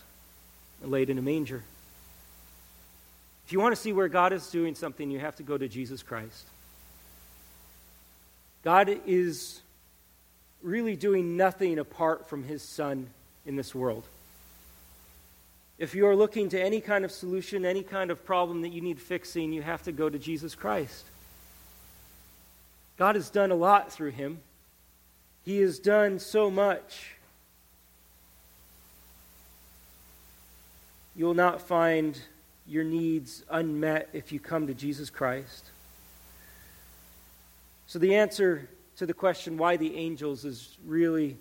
and 0.80 0.90
laid 0.90 1.10
in 1.10 1.18
a 1.18 1.20
manger. 1.20 1.62
If 3.44 3.52
you 3.52 3.60
want 3.60 3.76
to 3.76 3.80
see 3.80 3.92
where 3.92 4.08
God 4.08 4.32
is 4.32 4.48
doing 4.48 4.74
something, 4.74 5.10
you 5.10 5.18
have 5.18 5.36
to 5.36 5.42
go 5.42 5.58
to 5.58 5.68
Jesus 5.68 6.02
Christ. 6.02 6.46
God 8.64 8.88
is 9.04 9.60
really 10.62 10.96
doing 10.96 11.36
nothing 11.36 11.78
apart 11.78 12.30
from 12.30 12.42
his 12.42 12.62
Son 12.62 13.10
in 13.44 13.54
this 13.54 13.74
world. 13.74 14.04
If 15.76 15.94
you 15.94 16.06
are 16.06 16.16
looking 16.16 16.48
to 16.48 16.58
any 16.58 16.80
kind 16.80 17.04
of 17.04 17.12
solution, 17.12 17.66
any 17.66 17.82
kind 17.82 18.10
of 18.10 18.24
problem 18.24 18.62
that 18.62 18.70
you 18.70 18.80
need 18.80 18.98
fixing, 18.98 19.52
you 19.52 19.60
have 19.60 19.82
to 19.82 19.92
go 19.92 20.08
to 20.08 20.18
Jesus 20.18 20.54
Christ. 20.54 21.04
God 22.98 23.14
has 23.14 23.30
done 23.30 23.52
a 23.52 23.54
lot 23.54 23.92
through 23.92 24.10
him. 24.10 24.40
He 25.44 25.58
has 25.58 25.78
done 25.78 26.18
so 26.18 26.50
much. 26.50 27.14
You 31.16 31.24
will 31.24 31.34
not 31.34 31.62
find 31.62 32.20
your 32.66 32.84
needs 32.84 33.44
unmet 33.48 34.10
if 34.12 34.30
you 34.32 34.40
come 34.40 34.66
to 34.66 34.74
Jesus 34.74 35.10
Christ. 35.10 35.64
So, 37.86 37.98
the 37.98 38.16
answer 38.16 38.68
to 38.98 39.06
the 39.06 39.14
question 39.14 39.56
why 39.56 39.76
the 39.76 39.96
angels 39.96 40.44
is 40.44 40.76
really 40.84 41.36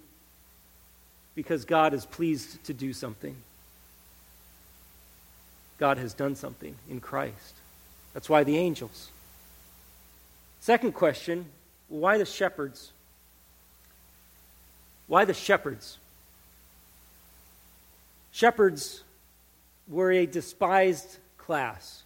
because 1.35 1.65
God 1.65 1.93
is 1.93 2.05
pleased 2.05 2.63
to 2.65 2.73
do 2.73 2.93
something. 2.93 3.35
God 5.77 5.97
has 5.97 6.13
done 6.13 6.35
something 6.35 6.75
in 6.89 6.99
Christ. 6.99 7.53
That's 8.13 8.29
why 8.29 8.43
the 8.43 8.57
angels. 8.57 9.11
Second 10.67 10.95
question 10.95 11.45
why 11.88 12.17
the 12.17 12.25
shepherds? 12.25 12.91
Why 15.07 15.24
the 15.24 15.33
shepherds? 15.33 15.97
Shepherds 18.33 19.01
were 19.88 20.12
a 20.12 20.25
despised 20.25 21.19
class. 21.38 22.03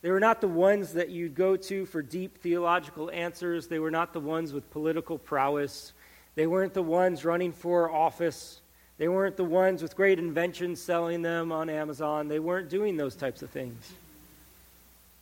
They 0.00 0.10
were 0.10 0.20
not 0.20 0.40
the 0.40 0.48
ones 0.48 0.94
that 0.94 1.10
you'd 1.10 1.34
go 1.34 1.54
to 1.54 1.84
for 1.84 2.00
deep 2.00 2.38
theological 2.38 3.10
answers. 3.10 3.66
They 3.66 3.78
were 3.78 3.90
not 3.90 4.14
the 4.14 4.20
ones 4.20 4.54
with 4.54 4.70
political 4.70 5.18
prowess. 5.18 5.92
They 6.34 6.46
weren't 6.46 6.72
the 6.72 6.82
ones 6.82 7.26
running 7.26 7.52
for 7.52 7.92
office. 7.92 8.62
They 8.96 9.08
weren't 9.08 9.36
the 9.36 9.44
ones 9.44 9.82
with 9.82 9.94
great 9.94 10.18
inventions 10.18 10.80
selling 10.80 11.20
them 11.20 11.52
on 11.52 11.68
Amazon. 11.68 12.28
They 12.28 12.38
weren't 12.38 12.70
doing 12.70 12.96
those 12.96 13.16
types 13.16 13.42
of 13.42 13.50
things. 13.50 13.92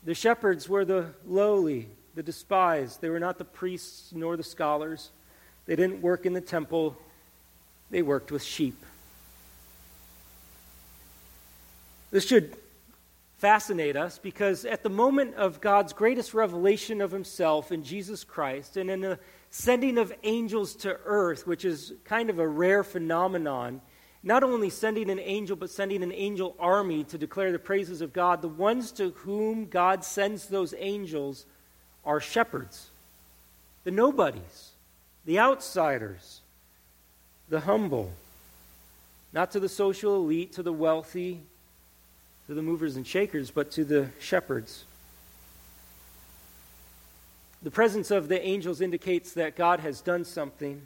The 0.04 0.14
shepherds 0.14 0.68
were 0.68 0.84
the 0.84 1.06
lowly, 1.26 1.88
the 2.14 2.22
despised. 2.22 3.00
They 3.00 3.08
were 3.08 3.20
not 3.20 3.38
the 3.38 3.44
priests 3.44 4.12
nor 4.12 4.36
the 4.36 4.42
scholars. 4.42 5.10
They 5.66 5.76
didn't 5.76 6.02
work 6.02 6.26
in 6.26 6.32
the 6.32 6.40
temple, 6.40 6.96
they 7.90 8.02
worked 8.02 8.30
with 8.30 8.42
sheep. 8.42 8.84
This 12.10 12.26
should 12.26 12.56
fascinate 13.38 13.96
us 13.96 14.18
because 14.18 14.64
at 14.64 14.82
the 14.82 14.88
moment 14.88 15.34
of 15.34 15.60
God's 15.60 15.92
greatest 15.92 16.32
revelation 16.32 17.00
of 17.00 17.10
himself 17.10 17.72
in 17.72 17.82
Jesus 17.82 18.24
Christ 18.24 18.76
and 18.76 18.88
in 18.90 19.00
the 19.00 19.18
sending 19.50 19.98
of 19.98 20.12
angels 20.22 20.74
to 20.76 20.98
earth, 21.04 21.46
which 21.46 21.64
is 21.64 21.92
kind 22.04 22.30
of 22.30 22.38
a 22.38 22.46
rare 22.46 22.82
phenomenon, 22.82 23.80
not 24.22 24.42
only 24.42 24.70
sending 24.70 25.10
an 25.10 25.18
angel, 25.18 25.56
but 25.56 25.70
sending 25.70 26.02
an 26.02 26.12
angel 26.12 26.56
army 26.58 27.04
to 27.04 27.18
declare 27.18 27.52
the 27.52 27.58
praises 27.58 28.00
of 28.00 28.12
God, 28.12 28.42
the 28.42 28.48
ones 28.48 28.92
to 28.92 29.10
whom 29.10 29.66
God 29.66 30.04
sends 30.04 30.46
those 30.46 30.74
angels 30.78 31.46
are 32.04 32.20
shepherds, 32.20 32.88
the 33.84 33.90
nobodies, 33.90 34.70
the 35.24 35.38
outsiders, 35.38 36.40
the 37.48 37.60
humble, 37.60 38.12
not 39.32 39.50
to 39.52 39.60
the 39.60 39.68
social 39.68 40.16
elite, 40.16 40.52
to 40.52 40.62
the 40.62 40.72
wealthy, 40.72 41.40
to 42.46 42.54
the 42.54 42.62
movers 42.62 42.96
and 42.96 43.06
shakers, 43.06 43.50
but 43.50 43.70
to 43.72 43.84
the 43.84 44.08
shepherds. 44.20 44.84
The 47.62 47.70
presence 47.70 48.10
of 48.10 48.28
the 48.28 48.40
angels 48.46 48.80
indicates 48.80 49.32
that 49.32 49.56
God 49.56 49.80
has 49.80 50.02
done 50.02 50.24
something. 50.24 50.82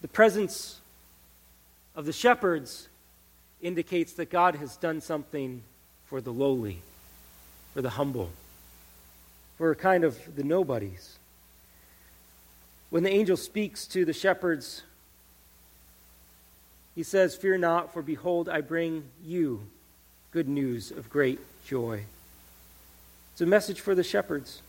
The 0.00 0.08
presence 0.08 0.80
of 1.94 2.06
the 2.06 2.12
shepherds 2.12 2.88
indicates 3.60 4.14
that 4.14 4.30
God 4.30 4.54
has 4.54 4.78
done 4.78 5.02
something 5.02 5.62
for 6.06 6.22
the 6.22 6.32
lowly, 6.32 6.80
for 7.74 7.82
the 7.82 7.90
humble, 7.90 8.30
for 9.60 9.74
kind 9.74 10.04
of 10.04 10.18
the 10.36 10.42
nobodies. 10.42 11.18
When 12.88 13.02
the 13.02 13.10
angel 13.10 13.36
speaks 13.36 13.86
to 13.88 14.06
the 14.06 14.14
shepherds, 14.14 14.84
he 16.94 17.02
says, 17.02 17.36
Fear 17.36 17.58
not, 17.58 17.92
for 17.92 18.00
behold, 18.00 18.48
I 18.48 18.62
bring 18.62 19.04
you 19.22 19.60
good 20.30 20.48
news 20.48 20.90
of 20.90 21.10
great 21.10 21.40
joy. 21.66 22.04
It's 23.32 23.42
a 23.42 23.46
message 23.46 23.82
for 23.82 23.94
the 23.94 24.02
shepherds. 24.02 24.62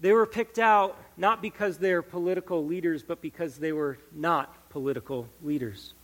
They 0.00 0.12
were 0.12 0.26
picked 0.26 0.58
out 0.58 0.94
not 1.16 1.40
because 1.40 1.78
they're 1.78 2.02
political 2.02 2.62
leaders, 2.62 3.02
but 3.02 3.22
because 3.22 3.56
they 3.56 3.72
were 3.72 3.96
not 4.14 4.54
political 4.68 5.28
leaders. 5.42 5.94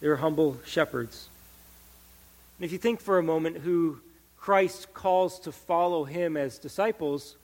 They 0.00 0.08
were 0.08 0.16
humble 0.16 0.56
shepherds. 0.64 1.28
And 2.58 2.64
if 2.64 2.72
you 2.72 2.78
think 2.78 3.02
for 3.02 3.18
a 3.18 3.22
moment 3.22 3.58
who 3.58 3.98
Christ 4.44 4.92
calls 4.92 5.38
to 5.40 5.52
follow 5.52 6.04
him 6.04 6.36
as 6.36 6.58
disciples, 6.58 7.36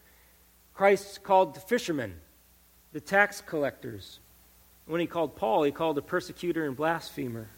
Christ 0.75 1.23
called 1.23 1.54
the 1.54 1.61
fishermen, 1.61 2.14
the 2.92 3.00
tax 3.00 3.40
collectors. 3.40 4.19
When 4.85 5.00
he 5.00 5.07
called 5.07 5.35
Paul, 5.35 5.62
he 5.62 5.73
called 5.73 5.97
a 5.97 6.02
persecutor 6.02 6.66
and 6.66 6.76
blasphemer. 6.76 7.49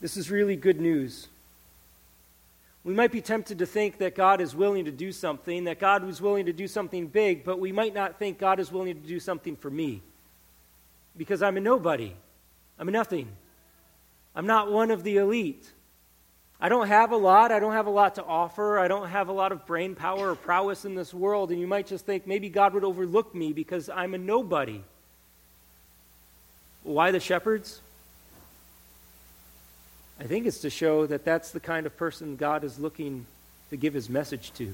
This 0.00 0.16
is 0.16 0.32
really 0.32 0.56
good 0.56 0.80
news. 0.80 1.28
We 2.82 2.92
might 2.92 3.12
be 3.12 3.20
tempted 3.20 3.60
to 3.60 3.66
think 3.66 3.98
that 3.98 4.16
God 4.16 4.40
is 4.40 4.52
willing 4.52 4.86
to 4.86 4.90
do 4.90 5.12
something, 5.12 5.62
that 5.64 5.78
God 5.78 6.02
was 6.02 6.20
willing 6.20 6.46
to 6.46 6.52
do 6.52 6.66
something 6.66 7.06
big, 7.06 7.44
but 7.44 7.60
we 7.60 7.70
might 7.70 7.94
not 7.94 8.18
think 8.18 8.36
God 8.36 8.58
is 8.58 8.72
willing 8.72 9.00
to 9.00 9.08
do 9.08 9.20
something 9.20 9.54
for 9.54 9.70
me. 9.70 10.02
Because 11.16 11.40
I'm 11.40 11.56
a 11.56 11.60
nobody. 11.60 12.16
I'm 12.80 12.88
a 12.88 12.90
nothing. 12.90 13.28
I'm 14.34 14.46
not 14.48 14.72
one 14.72 14.90
of 14.90 15.04
the 15.04 15.18
elite. 15.18 15.70
I 16.64 16.70
don't 16.70 16.88
have 16.88 17.12
a 17.12 17.16
lot. 17.18 17.52
I 17.52 17.60
don't 17.60 17.74
have 17.74 17.88
a 17.88 17.90
lot 17.90 18.14
to 18.14 18.24
offer. 18.24 18.78
I 18.78 18.88
don't 18.88 19.10
have 19.10 19.28
a 19.28 19.34
lot 19.34 19.52
of 19.52 19.66
brain 19.66 19.94
power 19.94 20.30
or 20.30 20.34
prowess 20.34 20.86
in 20.86 20.94
this 20.94 21.12
world. 21.12 21.50
And 21.50 21.60
you 21.60 21.66
might 21.66 21.86
just 21.86 22.06
think 22.06 22.26
maybe 22.26 22.48
God 22.48 22.72
would 22.72 22.84
overlook 22.84 23.34
me 23.34 23.52
because 23.52 23.90
I'm 23.90 24.14
a 24.14 24.18
nobody. 24.18 24.80
Why 26.82 27.10
the 27.10 27.20
shepherds? 27.20 27.82
I 30.18 30.24
think 30.24 30.46
it's 30.46 30.60
to 30.60 30.70
show 30.70 31.04
that 31.06 31.22
that's 31.22 31.50
the 31.50 31.60
kind 31.60 31.84
of 31.84 31.98
person 31.98 32.36
God 32.36 32.64
is 32.64 32.78
looking 32.78 33.26
to 33.68 33.76
give 33.76 33.92
his 33.92 34.08
message 34.08 34.50
to. 34.54 34.72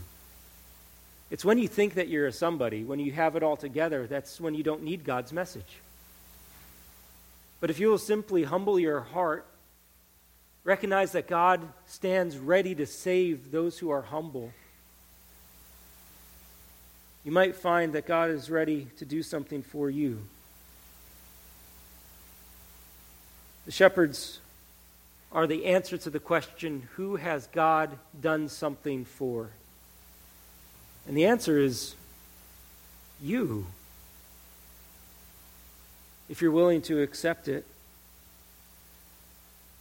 It's 1.28 1.44
when 1.44 1.59
you 1.59 1.66
think 1.66 1.94
that 1.94 2.06
you're 2.06 2.28
a 2.28 2.32
somebody, 2.32 2.85
when 2.85 3.00
you 3.00 3.11
have 3.11 3.35
it 3.35 3.42
all 3.42 3.56
together, 3.56 4.06
that's 4.06 4.40
when 4.40 4.54
you 4.54 4.62
don't 4.62 4.85
need 4.85 5.02
God's 5.02 5.32
message. 5.32 5.78
But 7.59 7.68
if 7.68 7.80
you 7.80 7.88
will 7.88 7.99
simply 7.99 8.44
humble 8.44 8.78
your 8.78 9.00
heart, 9.00 9.44
recognize 10.64 11.12
that 11.12 11.26
God 11.26 11.60
stands 11.86 12.36
ready 12.36 12.74
to 12.74 12.86
save 12.86 13.50
those 13.50 13.78
who 13.78 13.90
are 13.90 14.02
humble, 14.02 14.52
you 17.24 17.32
might 17.32 17.54
find 17.54 17.92
that 17.92 18.06
God 18.06 18.30
is 18.30 18.50
ready 18.50 18.88
to 18.96 19.04
do 19.04 19.22
something 19.22 19.62
for 19.62 19.90
you. 19.90 20.22
The 23.66 23.72
shepherds 23.72 24.40
are 25.32 25.46
the 25.46 25.66
answer 25.66 25.96
to 25.98 26.10
the 26.10 26.18
question 26.18 26.88
who 26.94 27.16
has 27.16 27.46
God 27.48 27.90
done 28.20 28.48
something 28.48 29.04
for? 29.04 29.50
And 31.06 31.16
the 31.16 31.26
answer 31.26 31.58
is 31.58 31.94
you. 33.22 33.66
If 36.28 36.40
you're 36.40 36.50
willing 36.50 36.82
to 36.82 37.02
accept 37.02 37.48
it, 37.48 37.66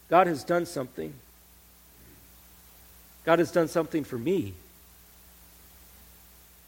God 0.10 0.28
has 0.28 0.44
done 0.44 0.66
something. 0.66 1.14
God 3.26 3.40
has 3.40 3.52
done 3.52 3.68
something 3.68 4.04
for 4.04 4.18
me. 4.18 4.54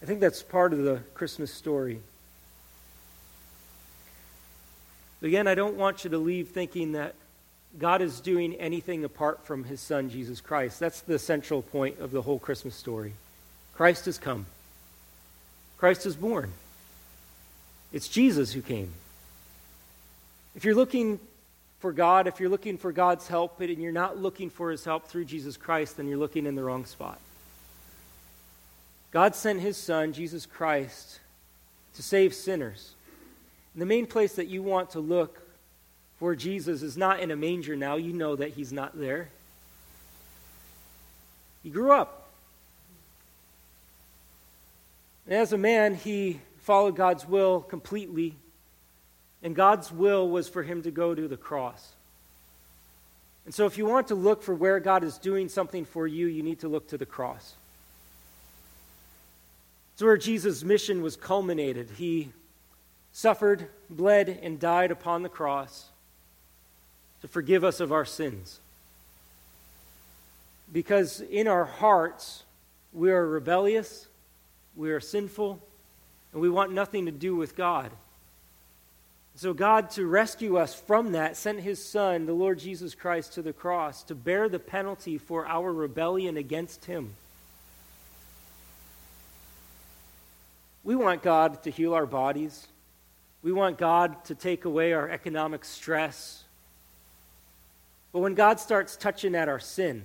I 0.01 0.05
think 0.05 0.19
that's 0.19 0.43
part 0.43 0.73
of 0.73 0.79
the 0.79 1.01
Christmas 1.13 1.53
story. 1.53 1.99
Again, 5.21 5.47
I 5.47 5.55
don't 5.55 5.75
want 5.75 6.03
you 6.03 6.09
to 6.11 6.17
leave 6.17 6.49
thinking 6.49 6.93
that 6.93 7.13
God 7.77 8.01
is 8.01 8.19
doing 8.19 8.55
anything 8.55 9.03
apart 9.03 9.45
from 9.45 9.63
his 9.63 9.79
son, 9.79 10.09
Jesus 10.09 10.41
Christ. 10.41 10.79
That's 10.79 11.01
the 11.01 11.19
central 11.19 11.61
point 11.61 11.99
of 11.99 12.11
the 12.11 12.21
whole 12.21 12.39
Christmas 12.39 12.75
story. 12.75 13.13
Christ 13.75 14.05
has 14.05 14.17
come, 14.17 14.45
Christ 15.77 16.05
is 16.05 16.15
born. 16.15 16.51
It's 17.93 18.07
Jesus 18.07 18.53
who 18.53 18.61
came. 18.61 18.93
If 20.55 20.63
you're 20.63 20.75
looking 20.75 21.19
for 21.81 21.91
God, 21.91 22.27
if 22.27 22.39
you're 22.39 22.49
looking 22.49 22.77
for 22.77 22.91
God's 22.91 23.27
help 23.27 23.59
and 23.59 23.81
you're 23.81 23.91
not 23.91 24.15
looking 24.15 24.51
for 24.51 24.69
his 24.69 24.85
help 24.85 25.07
through 25.07 25.25
Jesus 25.25 25.57
Christ, 25.57 25.97
then 25.97 26.07
you're 26.07 26.19
looking 26.19 26.45
in 26.45 26.53
the 26.53 26.63
wrong 26.63 26.85
spot. 26.85 27.19
God 29.09 29.35
sent 29.35 29.59
his 29.59 29.77
son, 29.77 30.13
Jesus 30.13 30.45
Christ, 30.45 31.19
to 31.95 32.03
save 32.03 32.35
sinners. 32.35 32.93
And 33.73 33.81
the 33.81 33.87
main 33.87 34.05
place 34.05 34.35
that 34.35 34.47
you 34.47 34.61
want 34.61 34.91
to 34.91 34.99
look 34.99 35.41
for 36.19 36.35
Jesus 36.35 36.83
is 36.83 36.97
not 36.97 37.19
in 37.19 37.31
a 37.31 37.35
manger 37.35 37.75
now. 37.75 37.95
You 37.95 38.13
know 38.13 38.35
that 38.35 38.49
he's 38.49 38.71
not 38.71 38.97
there. 38.97 39.29
He 41.63 41.71
grew 41.71 41.91
up. 41.91 42.29
And 45.25 45.33
as 45.33 45.51
a 45.51 45.57
man, 45.57 45.95
he 45.95 46.41
followed 46.59 46.95
God's 46.95 47.27
will 47.27 47.61
completely. 47.61 48.35
And 49.43 49.55
God's 49.55 49.91
will 49.91 50.29
was 50.29 50.47
for 50.47 50.63
him 50.63 50.83
to 50.83 50.91
go 50.91 51.15
to 51.15 51.27
the 51.27 51.37
cross. 51.37 51.93
And 53.45 53.53
so, 53.53 53.65
if 53.65 53.77
you 53.77 53.85
want 53.85 54.09
to 54.09 54.15
look 54.15 54.43
for 54.43 54.53
where 54.53 54.79
God 54.79 55.03
is 55.03 55.17
doing 55.17 55.49
something 55.49 55.83
for 55.85 56.05
you, 56.05 56.27
you 56.27 56.43
need 56.43 56.59
to 56.59 56.67
look 56.67 56.89
to 56.89 56.97
the 56.97 57.07
cross. 57.07 57.55
It's 59.93 60.03
where 60.03 60.17
Jesus' 60.17 60.63
mission 60.63 61.01
was 61.01 61.15
culminated. 61.15 61.89
He 61.97 62.31
suffered, 63.11 63.67
bled, 63.89 64.39
and 64.41 64.59
died 64.59 64.91
upon 64.91 65.23
the 65.23 65.29
cross 65.29 65.89
to 67.21 67.27
forgive 67.27 67.63
us 67.63 67.79
of 67.79 67.91
our 67.91 68.05
sins. 68.05 68.59
Because 70.71 71.21
in 71.21 71.47
our 71.47 71.65
hearts, 71.65 72.43
we 72.93 73.11
are 73.11 73.27
rebellious, 73.27 74.07
we 74.75 74.91
are 74.91 74.99
sinful, 74.99 75.61
and 76.31 76.41
we 76.41 76.49
want 76.49 76.71
nothing 76.71 77.05
to 77.05 77.11
do 77.11 77.35
with 77.35 77.55
God. 77.55 77.91
So, 79.35 79.53
God, 79.53 79.89
to 79.91 80.05
rescue 80.05 80.57
us 80.57 80.73
from 80.73 81.13
that, 81.13 81.37
sent 81.37 81.61
his 81.61 81.83
Son, 81.83 82.25
the 82.25 82.33
Lord 82.33 82.59
Jesus 82.59 82.93
Christ, 82.93 83.33
to 83.33 83.41
the 83.41 83.53
cross 83.53 84.03
to 84.03 84.15
bear 84.15 84.49
the 84.49 84.59
penalty 84.59 85.17
for 85.17 85.47
our 85.47 85.71
rebellion 85.71 86.37
against 86.37 86.85
him. 86.85 87.13
We 90.83 90.95
want 90.95 91.23
God 91.23 91.63
to 91.63 91.71
heal 91.71 91.93
our 91.93 92.05
bodies. 92.05 92.67
We 93.43 93.51
want 93.51 93.77
God 93.77 94.23
to 94.25 94.35
take 94.35 94.65
away 94.65 94.93
our 94.93 95.09
economic 95.09 95.65
stress. 95.65 96.43
But 98.11 98.19
when 98.19 98.35
God 98.35 98.59
starts 98.59 98.95
touching 98.95 99.35
at 99.35 99.47
our 99.47 99.59
sin, 99.59 100.03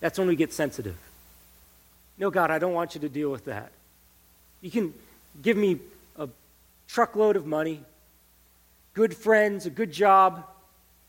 that's 0.00 0.18
when 0.18 0.28
we 0.28 0.36
get 0.36 0.52
sensitive. 0.52 0.96
No, 2.16 2.30
God, 2.30 2.50
I 2.50 2.58
don't 2.58 2.72
want 2.72 2.94
you 2.94 3.00
to 3.02 3.08
deal 3.08 3.30
with 3.30 3.44
that. 3.44 3.70
You 4.60 4.70
can 4.70 4.94
give 5.40 5.56
me 5.56 5.78
truckload 6.88 7.36
of 7.36 7.46
money, 7.46 7.82
good 8.94 9.14
friends, 9.14 9.66
a 9.66 9.70
good 9.70 9.92
job, 9.92 10.44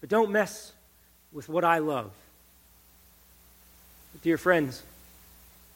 but 0.02 0.10
don't 0.10 0.32
mess 0.32 0.74
with 1.32 1.50
what 1.50 1.64
I 1.64 1.80
love. 1.80 2.12
But 4.14 4.22
dear 4.22 4.38
friends, 4.38 4.84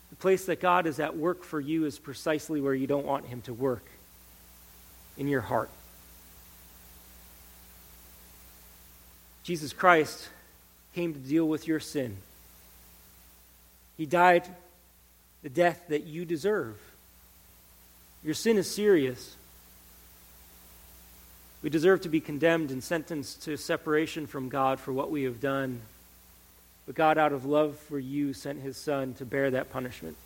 the 0.10 0.16
place 0.18 0.46
that 0.46 0.62
God 0.62 0.86
is 0.86 1.00
at 1.00 1.18
work 1.18 1.44
for 1.44 1.60
you 1.60 1.86
is 1.86 1.98
precisely 1.98 2.62
where 2.62 2.76
you 2.76 2.86
don't 2.86 3.06
want 3.06 3.26
Him 3.26 3.42
to 3.42 3.54
work 3.54 3.84
in 5.18 5.28
your 5.28 5.42
heart. 5.42 5.70
Jesus 9.44 9.74
Christ 9.74 10.30
came 10.94 11.14
to 11.14 11.20
deal 11.20 11.48
with 11.48 11.68
your 11.68 11.80
sin. 11.80 12.18
He 13.98 14.06
died 14.06 14.48
the 15.42 15.50
death 15.50 15.82
that 15.90 16.06
you 16.06 16.26
deserve. 16.26 16.80
Your 18.24 18.34
sin 18.34 18.58
is 18.58 18.70
serious. 18.70 19.36
We 21.64 21.70
deserve 21.70 22.02
to 22.02 22.10
be 22.10 22.20
condemned 22.20 22.72
and 22.72 22.84
sentenced 22.84 23.44
to 23.44 23.56
separation 23.56 24.28
from 24.28 24.50
God 24.50 24.82
for 24.82 24.92
what 24.92 25.10
we 25.10 25.24
have 25.24 25.40
done. 25.40 25.82
But 26.86 26.96
God, 26.96 27.18
out 27.18 27.32
of 27.32 27.46
love 27.46 27.78
for 27.78 27.98
you, 27.98 28.34
sent 28.34 28.62
his 28.62 28.76
Son 28.76 29.14
to 29.16 29.26
bear 29.26 29.50
that 29.52 29.72
punishment. 29.72 30.18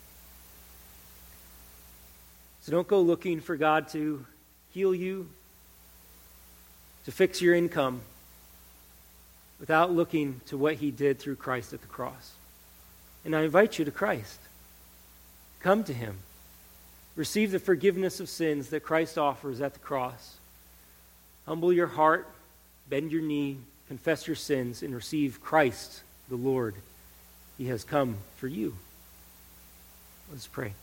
So 2.62 2.72
don't 2.72 2.88
go 2.88 3.00
looking 3.00 3.40
for 3.40 3.56
God 3.56 3.88
to 3.90 4.26
heal 4.74 4.92
you, 4.92 5.28
to 7.04 7.12
fix 7.12 7.40
your 7.40 7.54
income, 7.54 8.00
without 9.60 9.92
looking 9.92 10.40
to 10.46 10.58
what 10.58 10.74
he 10.74 10.90
did 10.90 11.20
through 11.20 11.36
Christ 11.36 11.72
at 11.72 11.80
the 11.80 11.86
cross. 11.86 12.32
And 13.24 13.36
I 13.36 13.42
invite 13.42 13.78
you 13.78 13.84
to 13.84 13.92
Christ. 13.92 14.40
Come 15.60 15.84
to 15.84 15.92
him. 15.92 16.18
Receive 17.14 17.52
the 17.52 17.58
forgiveness 17.60 18.18
of 18.18 18.28
sins 18.28 18.70
that 18.70 18.82
Christ 18.82 19.16
offers 19.16 19.60
at 19.60 19.74
the 19.74 19.80
cross. 19.80 20.37
Humble 21.48 21.72
your 21.72 21.86
heart, 21.86 22.28
bend 22.90 23.10
your 23.10 23.22
knee, 23.22 23.56
confess 23.88 24.26
your 24.26 24.36
sins, 24.36 24.82
and 24.82 24.94
receive 24.94 25.40
Christ, 25.40 26.02
the 26.28 26.36
Lord. 26.36 26.74
He 27.56 27.68
has 27.68 27.84
come 27.84 28.18
for 28.36 28.48
you. 28.48 28.76
Let's 30.30 30.46
pray. 30.46 30.74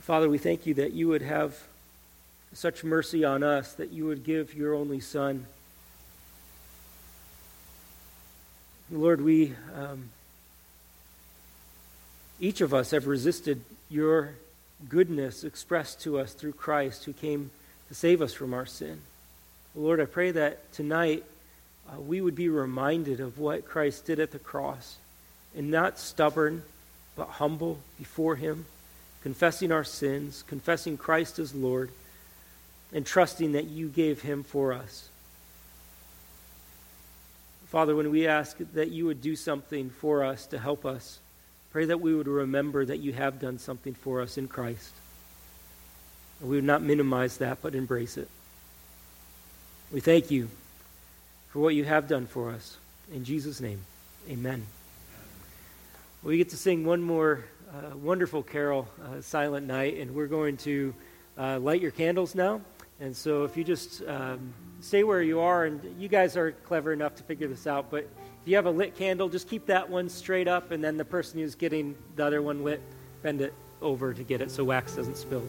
Father, 0.00 0.28
we 0.28 0.36
thank 0.36 0.66
you 0.66 0.74
that 0.74 0.92
you 0.92 1.08
would 1.08 1.22
have 1.22 1.58
such 2.52 2.84
mercy 2.84 3.24
on 3.24 3.42
us, 3.42 3.72
that 3.72 3.90
you 3.90 4.04
would 4.04 4.22
give 4.22 4.52
your 4.52 4.74
only 4.74 5.00
Son. 5.00 5.46
Lord, 8.90 9.22
we, 9.22 9.54
um, 9.74 10.10
each 12.40 12.62
of 12.62 12.72
us 12.72 12.90
have 12.90 13.06
resisted 13.06 13.60
your 13.90 14.34
goodness 14.88 15.44
expressed 15.44 16.00
to 16.00 16.18
us 16.18 16.32
through 16.32 16.54
Christ 16.54 17.04
who 17.04 17.12
came 17.12 17.50
to 17.88 17.94
save 17.94 18.22
us 18.22 18.32
from 18.32 18.54
our 18.54 18.66
sin. 18.66 19.00
Lord, 19.74 20.00
I 20.00 20.06
pray 20.06 20.30
that 20.30 20.72
tonight 20.72 21.22
uh, 21.88 22.00
we 22.00 22.20
would 22.20 22.34
be 22.34 22.48
reminded 22.48 23.20
of 23.20 23.38
what 23.38 23.66
Christ 23.66 24.06
did 24.06 24.18
at 24.18 24.30
the 24.30 24.38
cross 24.38 24.96
and 25.54 25.70
not 25.70 25.98
stubborn, 25.98 26.62
but 27.14 27.28
humble 27.28 27.78
before 27.98 28.36
Him, 28.36 28.64
confessing 29.22 29.70
our 29.70 29.84
sins, 29.84 30.42
confessing 30.46 30.96
Christ 30.96 31.38
as 31.38 31.54
Lord, 31.54 31.90
and 32.92 33.04
trusting 33.04 33.52
that 33.52 33.66
you 33.66 33.88
gave 33.88 34.22
Him 34.22 34.44
for 34.44 34.72
us. 34.72 35.08
Father, 37.66 37.94
when 37.94 38.10
we 38.10 38.26
ask 38.26 38.56
that 38.74 38.90
you 38.90 39.06
would 39.06 39.20
do 39.20 39.36
something 39.36 39.90
for 39.90 40.24
us 40.24 40.46
to 40.46 40.58
help 40.58 40.86
us, 40.86 41.18
pray 41.72 41.84
that 41.86 42.00
we 42.00 42.14
would 42.14 42.26
remember 42.26 42.84
that 42.84 42.98
you 42.98 43.12
have 43.12 43.40
done 43.40 43.58
something 43.58 43.94
for 43.94 44.20
us 44.20 44.36
in 44.38 44.48
Christ. 44.48 44.92
And 46.40 46.50
we 46.50 46.56
would 46.56 46.64
not 46.64 46.82
minimize 46.82 47.36
that, 47.38 47.58
but 47.62 47.74
embrace 47.74 48.16
it. 48.16 48.28
We 49.92 50.00
thank 50.00 50.30
you 50.30 50.48
for 51.50 51.60
what 51.60 51.74
you 51.74 51.84
have 51.84 52.08
done 52.08 52.26
for 52.26 52.50
us. 52.50 52.76
In 53.12 53.24
Jesus' 53.24 53.60
name, 53.60 53.80
amen. 54.28 54.64
We 56.22 56.36
get 56.36 56.50
to 56.50 56.56
sing 56.56 56.84
one 56.84 57.02
more 57.02 57.44
uh, 57.72 57.96
wonderful 57.96 58.42
carol, 58.42 58.88
uh, 59.04 59.20
Silent 59.20 59.66
Night, 59.66 59.96
and 59.96 60.14
we're 60.14 60.26
going 60.26 60.56
to 60.58 60.94
uh, 61.38 61.58
light 61.58 61.80
your 61.80 61.90
candles 61.90 62.34
now. 62.34 62.60
And 63.00 63.16
so 63.16 63.44
if 63.44 63.56
you 63.56 63.64
just 63.64 64.02
um, 64.06 64.52
stay 64.80 65.02
where 65.04 65.22
you 65.22 65.40
are, 65.40 65.64
and 65.64 65.80
you 65.98 66.08
guys 66.08 66.36
are 66.36 66.52
clever 66.52 66.92
enough 66.92 67.16
to 67.16 67.22
figure 67.22 67.48
this 67.48 67.66
out, 67.66 67.90
but 67.90 68.08
if 68.42 68.48
you 68.48 68.56
have 68.56 68.66
a 68.66 68.70
lit 68.70 68.96
candle, 68.96 69.28
just 69.28 69.48
keep 69.48 69.66
that 69.66 69.90
one 69.90 70.08
straight 70.08 70.48
up, 70.48 70.70
and 70.70 70.82
then 70.82 70.96
the 70.96 71.04
person 71.04 71.40
who's 71.40 71.54
getting 71.54 71.94
the 72.16 72.24
other 72.24 72.40
one 72.40 72.64
lit, 72.64 72.80
bend 73.22 73.40
it 73.40 73.52
over 73.82 74.14
to 74.14 74.22
get 74.22 74.40
it 74.40 74.50
so 74.50 74.64
wax 74.64 74.94
doesn't 74.94 75.16
spill. 75.16 75.46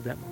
Alabama. 0.00 0.29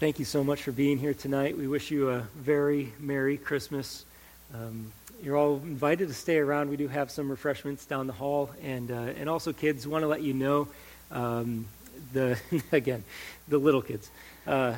Thank 0.00 0.18
you 0.18 0.24
so 0.24 0.42
much 0.42 0.62
for 0.62 0.72
being 0.72 0.96
here 0.96 1.12
tonight. 1.12 1.58
We 1.58 1.68
wish 1.68 1.90
you 1.90 2.08
a 2.08 2.20
very 2.36 2.94
Merry 2.98 3.36
Christmas. 3.36 4.06
Um, 4.54 4.90
you're 5.22 5.36
all 5.36 5.56
invited 5.56 6.08
to 6.08 6.14
stay 6.14 6.38
around. 6.38 6.70
We 6.70 6.78
do 6.78 6.88
have 6.88 7.10
some 7.10 7.28
refreshments 7.28 7.84
down 7.84 8.06
the 8.06 8.14
hall. 8.14 8.48
And, 8.62 8.90
uh, 8.90 8.94
and 8.94 9.28
also, 9.28 9.52
kids, 9.52 9.86
want 9.86 10.02
to 10.02 10.08
let 10.08 10.22
you 10.22 10.32
know 10.32 10.68
um, 11.10 11.66
the, 12.12 12.38
again, 12.72 13.04
the 13.48 13.58
little 13.58 13.82
kids. 13.82 14.10
Uh, 14.46 14.74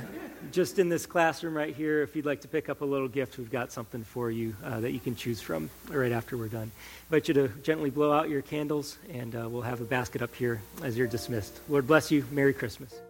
just 0.51 0.79
in 0.79 0.89
this 0.89 1.07
classroom 1.07 1.57
right 1.57 1.75
here, 1.75 2.03
if 2.03 2.17
you'd 2.17 2.27
like 2.27 2.41
to 2.41 2.49
pick 2.49 2.69
up 2.69 2.81
a 2.81 2.85
little 2.85 3.09
gift, 3.09 3.39
we've 3.39 3.51
got 3.51 3.71
something 3.71 4.03
for 4.03 4.31
you 4.31 4.55
uh, 4.65 4.81
that 4.81 4.91
you 4.91 4.99
can 4.99 5.15
choose 5.15 5.41
from 5.41 5.71
right 5.89 6.13
after 6.13 6.37
we're 6.37 6.49
done. 6.49 6.71
I 6.75 7.17
invite 7.17 7.29
you 7.29 7.35
to 7.35 7.49
gently 7.63 7.91
blow 7.91 8.13
out 8.13 8.29
your 8.29 8.43
candles, 8.43 8.99
and 9.13 9.35
uh, 9.35 9.49
we'll 9.49 9.63
have 9.63 9.81
a 9.81 9.85
basket 9.85 10.23
up 10.23 10.35
here 10.35 10.61
as 10.83 10.99
you're 10.99 11.07
dismissed. 11.07 11.61
Lord 11.69 11.87
bless 11.87 12.11
you. 12.11 12.25
Merry 12.33 12.53
Christmas. 12.53 13.01